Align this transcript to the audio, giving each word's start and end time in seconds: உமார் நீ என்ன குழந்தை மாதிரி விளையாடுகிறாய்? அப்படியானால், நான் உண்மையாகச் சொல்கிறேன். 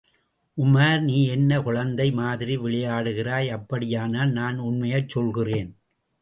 உமார் 0.57 1.01
நீ 1.01 1.27
என்ன 1.27 1.61
குழந்தை 1.61 2.11
மாதிரி 2.11 2.57
விளையாடுகிறாய்? 2.57 3.49
அப்படியானால், 3.49 4.31
நான் 4.31 4.57
உண்மையாகச் 4.59 5.09
சொல்கிறேன். 5.09 5.71